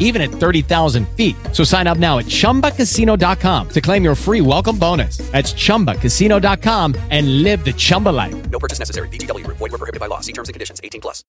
[0.00, 1.36] even at 30,000 feet.
[1.52, 5.18] So sign up now at chumbacasino.com to claim your free welcome bonus.
[5.30, 8.50] That's chumbacasino.com and live the Chumba life.
[8.50, 9.08] No purchase necessary.
[9.08, 9.58] Group.
[9.58, 10.20] Void were prohibited by law.
[10.20, 10.80] See terms and conditions.
[10.82, 11.22] 18 plus.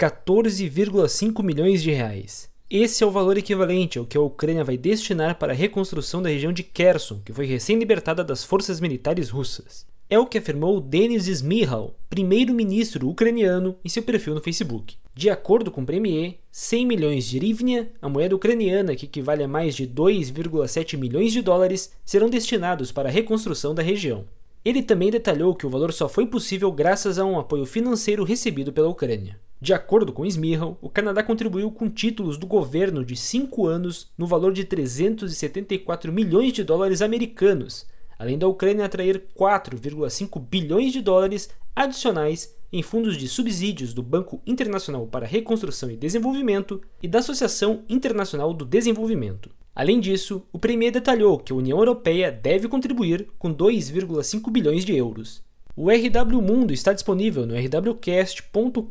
[0.00, 2.48] 14,5 milhões de reais.
[2.70, 6.28] Esse é o valor equivalente ao que a Ucrânia vai destinar para a reconstrução da
[6.28, 9.84] região de Kherson, que foi recém-libertada das forças militares russas.
[10.12, 14.96] É o que afirmou Denis Smihal, primeiro-ministro ucraniano, em seu perfil no Facebook.
[15.14, 19.48] De acordo com o Premier, 100 milhões de hryvnia, a moeda ucraniana que equivale a
[19.48, 24.24] mais de 2,7 milhões de dólares, serão destinados para a reconstrução da região.
[24.64, 28.72] Ele também detalhou que o valor só foi possível graças a um apoio financeiro recebido
[28.72, 29.38] pela Ucrânia.
[29.60, 34.26] De acordo com Smihal, o Canadá contribuiu com títulos do governo de cinco anos no
[34.26, 37.86] valor de 374 milhões de dólares americanos,
[38.20, 44.42] além da Ucrânia atrair 4,5 bilhões de dólares adicionais em fundos de subsídios do Banco
[44.46, 49.48] Internacional para Reconstrução e Desenvolvimento e da Associação Internacional do Desenvolvimento.
[49.74, 54.94] Além disso, o Premier detalhou que a União Europeia deve contribuir com 2,5 bilhões de
[54.94, 55.42] euros.
[55.74, 58.82] O RW Mundo está disponível no rwcast.com.br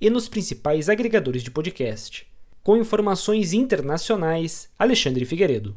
[0.00, 2.26] e nos principais agregadores de podcast.
[2.64, 5.76] Com informações internacionais, Alexandre Figueiredo.